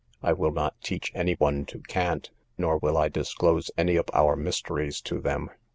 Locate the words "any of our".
3.77-4.35